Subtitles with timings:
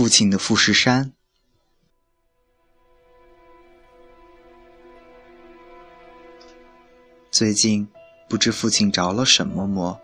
[0.00, 1.12] 父亲的富士山。
[7.30, 7.86] 最近
[8.26, 10.00] 不知父亲着了什么魔，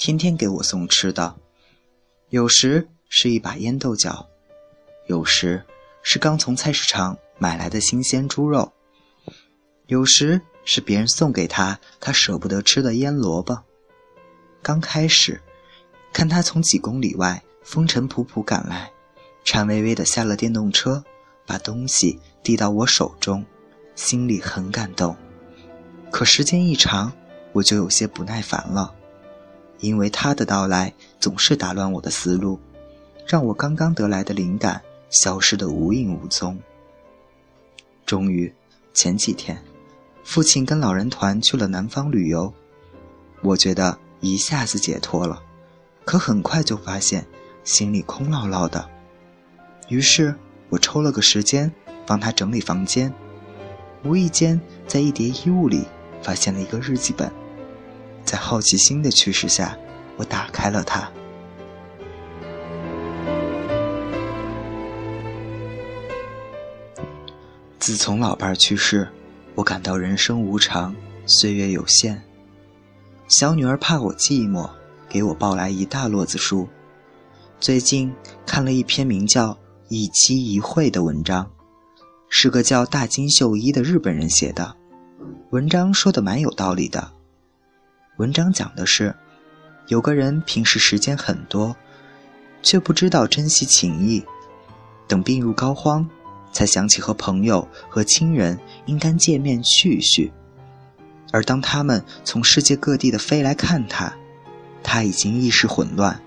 [0.00, 1.36] 天天给我送吃的，
[2.30, 4.28] 有时是一把腌豆角，
[5.06, 5.64] 有时
[6.02, 8.72] 是刚从菜市场买来的新鲜猪肉，
[9.86, 13.62] 有时是别人送给他他舍不得吃的腌萝卜。
[14.60, 15.40] 刚开始，
[16.12, 18.90] 看他从几公里外风尘仆仆赶来。
[19.46, 21.04] 颤巍巍地下了电动车，
[21.46, 23.46] 把东西递到我手中，
[23.94, 25.16] 心里很感动。
[26.10, 27.12] 可时间一长，
[27.52, 28.92] 我就有些不耐烦了，
[29.78, 32.58] 因为他的到来总是打乱我的思路，
[33.24, 36.58] 让我刚刚得来的灵感消失得无影无踪。
[38.04, 38.52] 终于，
[38.92, 39.62] 前几天，
[40.24, 42.52] 父亲跟老人团去了南方旅游，
[43.42, 45.40] 我觉得一下子解脱了，
[46.04, 47.24] 可很快就发现
[47.62, 48.90] 心里空落落的。
[49.88, 50.34] 于是
[50.68, 51.72] 我抽了个时间
[52.06, 53.12] 帮他整理房间，
[54.02, 55.84] 无意间在一叠衣物里
[56.22, 57.30] 发现了一个日记本，
[58.24, 59.76] 在好奇心的驱使下，
[60.16, 61.08] 我打开了它。
[67.78, 69.08] 自从老伴儿去世，
[69.54, 72.20] 我感到人生无常，岁月有限。
[73.28, 74.68] 小女儿怕我寂寞，
[75.08, 76.68] 给我抱来一大摞子书。
[77.60, 78.12] 最近
[78.44, 79.56] 看了一篇名叫。
[79.88, 81.48] 一期一会的文章，
[82.28, 84.76] 是个叫大金秀一的日本人写的。
[85.50, 87.12] 文章说的蛮有道理的。
[88.16, 89.14] 文章讲的是，
[89.86, 91.76] 有个人平时时间很多，
[92.64, 94.24] 却不知道珍惜情谊，
[95.06, 96.04] 等病入膏肓，
[96.50, 100.32] 才想起和朋友和亲人应该见面叙一叙。
[101.30, 104.12] 而当他们从世界各地的飞来看他，
[104.82, 106.20] 他已经意识混乱，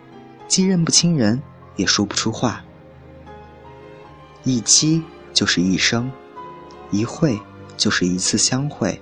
[0.47, 1.41] 既认不清人，
[1.75, 2.63] 也说不出话。
[4.43, 5.01] 一期
[5.33, 6.11] 就是一生，
[6.91, 7.39] 一会
[7.77, 8.99] 就是一次相会，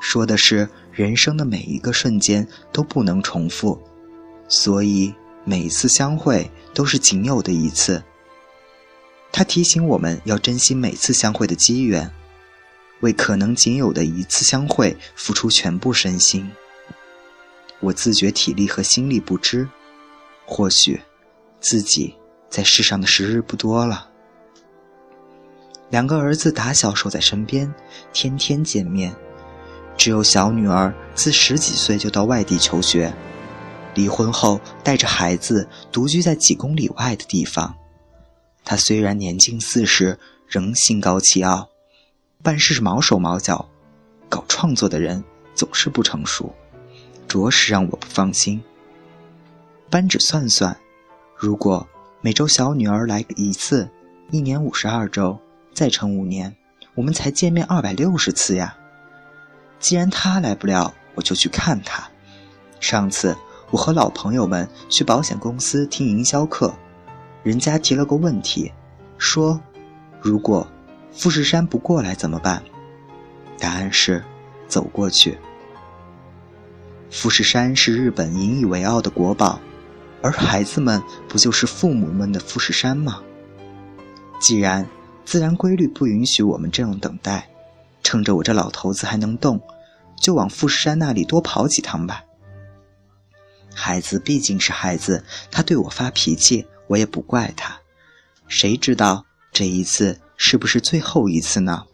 [0.00, 3.80] 说的是人生的每一个瞬间都不能重复，
[4.48, 5.12] 所以
[5.44, 8.02] 每一次相会都是仅有的一次。
[9.30, 12.10] 他提醒我们要珍惜每次相会的机缘，
[13.00, 16.50] 为可能仅有的一次相会付出全部身心。
[17.80, 19.68] 我自觉体力和心力不支，
[20.46, 21.00] 或许
[21.60, 22.14] 自己
[22.48, 24.07] 在世上的时日不多了。
[25.90, 27.72] 两个儿子打小守在身边，
[28.12, 29.14] 天天见面。
[29.96, 33.12] 只有小女儿自十几岁就到外地求学，
[33.94, 37.74] 离婚后带着孩子独居在几公里外的地方。
[38.64, 41.68] 她虽然年近四十，仍心高气傲，
[42.42, 43.68] 办事毛手毛脚。
[44.28, 45.24] 搞创作的人
[45.54, 46.54] 总是不成熟，
[47.26, 48.62] 着实让我不放心。
[49.88, 50.76] 扳指算算，
[51.34, 51.88] 如果
[52.20, 53.88] 每周小女儿来一次，
[54.30, 55.38] 一年五十二周。
[55.78, 56.56] 再乘五年，
[56.96, 58.76] 我们才见面二百六十次呀。
[59.78, 62.02] 既然他来不了，我就去看他。
[62.80, 63.36] 上次
[63.70, 66.74] 我和老朋友们去保险公司听营销课，
[67.44, 68.72] 人家提了个问题，
[69.18, 69.60] 说
[70.20, 70.66] 如果
[71.12, 72.60] 富士山不过来怎么办？
[73.56, 74.24] 答案是
[74.66, 75.38] 走过去。
[77.08, 79.60] 富士山是日本引以为傲的国宝，
[80.22, 83.22] 而孩子们不就是父母们的富士山吗？
[84.40, 84.84] 既然。
[85.28, 87.50] 自然规律不允许我们这样等待，
[88.02, 89.60] 趁着我这老头子还能动，
[90.18, 92.24] 就往富士山那里多跑几趟吧。
[93.74, 97.78] 孩子毕竟是孩子，他对我发脾气，我也不怪他。
[98.46, 101.84] 谁知道这一次是不是最后一次呢？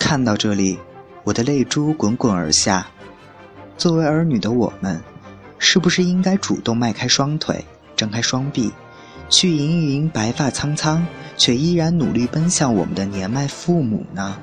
[0.00, 0.80] 看到这里。
[1.24, 2.86] 我的泪珠滚滚而下。
[3.76, 5.00] 作为儿女的我们，
[5.58, 7.64] 是不是应该主动迈开双腿，
[7.96, 8.72] 张开双臂，
[9.28, 11.06] 去迎迎白发苍苍
[11.36, 14.36] 却依然努力奔向我们的年迈父母呢？